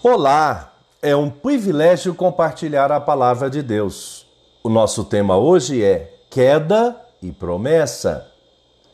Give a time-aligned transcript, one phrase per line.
[0.00, 4.28] Olá, é um privilégio compartilhar a palavra de Deus.
[4.62, 8.24] O nosso tema hoje é queda e promessa.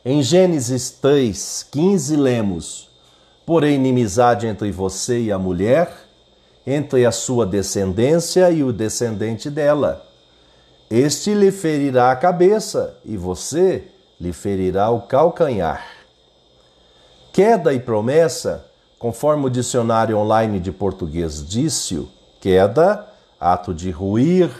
[0.02, 2.88] Em Gênesis 3, 15, lemos:
[3.44, 5.94] Porém, inimizade entre você e a mulher,
[6.66, 10.06] entre a sua descendência e o descendente dela.
[10.90, 15.86] Este lhe ferirá a cabeça e você lhe ferirá o calcanhar.
[17.30, 18.64] Queda e promessa
[18.98, 22.08] Conforme o dicionário online de português disse,
[22.40, 23.06] queda,
[23.38, 24.50] ato de ruir,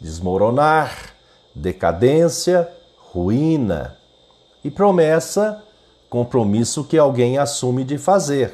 [0.00, 1.14] desmoronar,
[1.54, 3.96] decadência, ruína.
[4.62, 5.62] E promessa,
[6.10, 8.52] compromisso que alguém assume de fazer.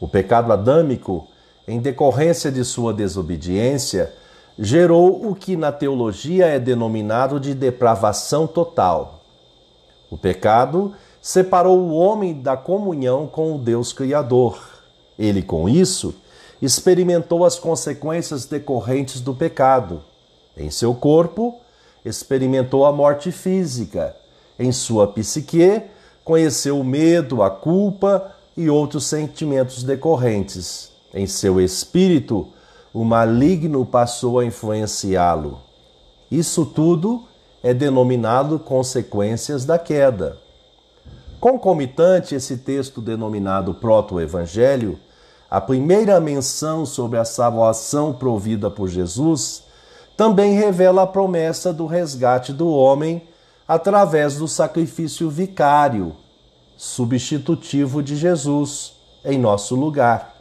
[0.00, 1.28] O pecado adâmico,
[1.68, 4.12] em decorrência de sua desobediência,
[4.58, 9.20] gerou o que na teologia é denominado de depravação total.
[10.10, 14.58] O pecado separou o homem da comunhão com o Deus Criador.
[15.18, 16.14] Ele, com isso,
[16.62, 20.02] experimentou as consequências decorrentes do pecado.
[20.56, 21.60] Em seu corpo,
[22.04, 24.16] experimentou a morte física.
[24.58, 25.82] Em sua psique,
[26.24, 30.90] conheceu o medo, a culpa e outros sentimentos decorrentes.
[31.12, 32.48] Em seu espírito,
[32.92, 35.60] o maligno passou a influenciá-lo.
[36.30, 37.24] Isso tudo
[37.62, 40.38] é denominado consequências da queda.
[41.40, 44.98] Concomitante esse texto denominado Proto-Evangelho,
[45.50, 49.64] a primeira menção sobre a salvação provida por Jesus
[50.18, 53.26] também revela a promessa do resgate do homem
[53.66, 56.14] através do sacrifício vicário,
[56.76, 58.92] substitutivo de Jesus
[59.24, 60.36] em nosso lugar,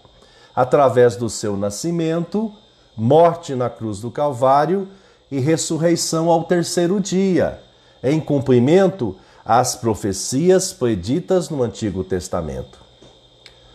[0.53, 2.52] através do seu nascimento,
[2.97, 4.89] morte na cruz do Calvário
[5.31, 7.61] e ressurreição ao terceiro dia,
[8.03, 12.80] em cumprimento as profecias preditas no Antigo Testamento.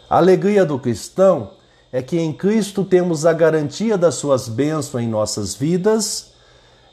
[0.09, 1.51] A alegria do cristão
[1.91, 6.33] é que em Cristo temos a garantia das suas bênçãos em nossas vidas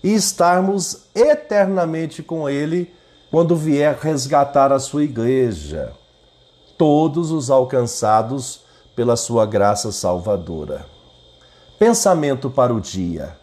[0.04, 2.94] e estarmos eternamente com Ele
[3.30, 5.94] quando vier resgatar a sua igreja,
[6.78, 8.62] todos os alcançados
[8.96, 10.86] pela sua graça salvadora.
[11.80, 13.36] Pensamento para o dia.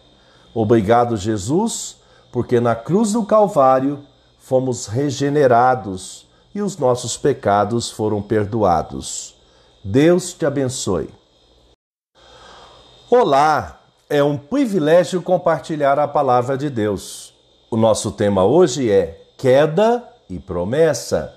[0.53, 1.97] Obrigado, Jesus,
[2.31, 3.99] porque na cruz do Calvário
[4.49, 9.35] fomos regenerados e os nossos pecados foram perdoados.
[9.83, 11.07] Deus te abençoe.
[13.11, 13.79] Olá,
[14.09, 17.31] é um privilégio compartilhar a palavra de Deus.
[17.69, 21.31] O nosso tema hoje é queda e promessa.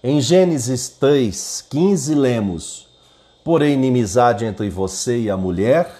[0.00, 2.86] Em Gênesis 3, 15, lemos:
[3.42, 5.92] Porém, inimizade entre você e a mulher,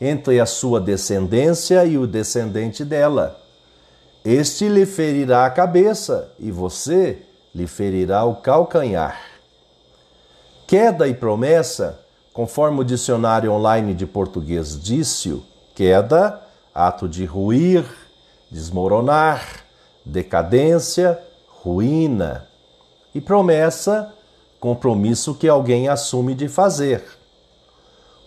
[0.00, 3.41] entre a sua descendência e o descendente dela
[4.24, 7.22] este lhe ferirá a cabeça e você
[7.54, 9.20] lhe ferirá o calcanhar.
[10.66, 12.00] Queda e promessa,
[12.32, 15.42] conforme o dicionário online de português disse,
[15.74, 16.40] queda,
[16.74, 17.84] ato de ruir,
[18.50, 19.64] desmoronar,
[20.04, 21.18] decadência,
[21.48, 22.46] ruína.
[23.14, 24.14] E promessa,
[24.60, 27.04] compromisso que alguém assume de fazer.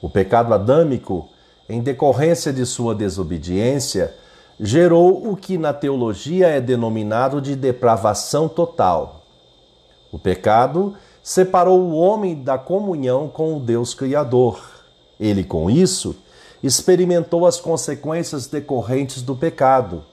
[0.01, 1.29] O pecado adâmico,
[1.67, 4.13] em decorrência de sua desobediência,
[4.59, 9.21] gerou o que na teologia é denominado de depravação total.
[10.11, 14.61] O pecado separou o homem da comunhão com o Deus Criador.
[15.19, 16.15] Ele, com isso,
[16.63, 20.03] experimentou as consequências decorrentes do pecado.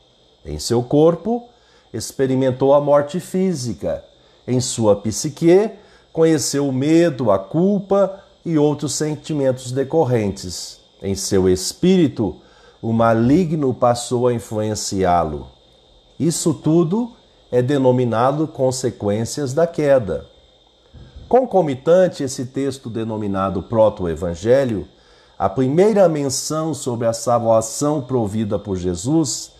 [0.45, 1.49] Em seu corpo,
[1.93, 4.05] experimentou a morte física.
[4.47, 5.71] Em sua psique,
[6.13, 10.81] conheceu o medo, a culpa e outros sentimentos decorrentes.
[11.01, 12.37] Em seu espírito,
[12.83, 15.47] o maligno passou a influenciá-lo.
[16.19, 17.13] Isso tudo
[17.51, 20.27] é denominado consequências da queda.
[21.29, 24.89] Concomitante esse texto denominado Proto-Evangelho,
[25.39, 29.53] a primeira menção sobre a salvação provida por Jesus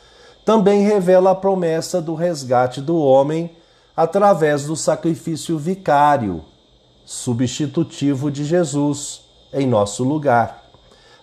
[0.45, 3.53] também revela a promessa do resgate do homem
[3.97, 6.43] através do sacrifício vicário,
[7.05, 9.23] substitutivo de Jesus
[9.53, 10.62] em nosso lugar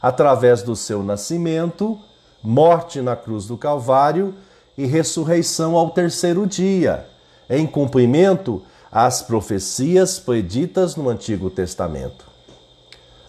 [0.01, 1.99] através do seu nascimento,
[2.41, 4.33] morte na cruz do Calvário
[4.77, 7.05] e ressurreição ao terceiro dia,
[7.49, 8.61] em cumprimento
[8.91, 12.25] às profecias preditas no Antigo Testamento.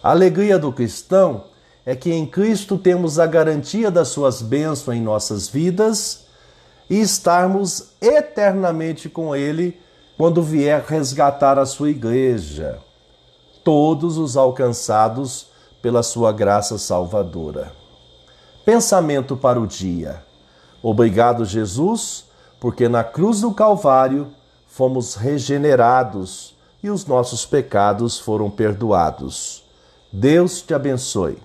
[0.01, 1.43] A alegria do cristão
[1.85, 6.25] é que em Cristo temos a garantia das suas bênçãos em nossas vidas
[6.89, 9.79] e estarmos eternamente com Ele
[10.17, 12.79] quando vier resgatar a sua igreja,
[13.63, 15.50] todos os alcançados
[15.81, 17.71] pela sua graça salvadora.
[18.63, 20.23] Pensamento para o dia.
[20.81, 22.25] Obrigado, Jesus,
[22.59, 24.27] porque na cruz do Calvário
[24.67, 29.63] fomos regenerados e os nossos pecados foram perdoados.
[30.11, 31.37] Deus te abençoe.